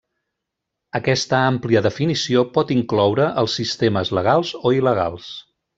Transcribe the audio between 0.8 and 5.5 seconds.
Aquesta àmplia definició pot incloure els sistemes legals o il·legals.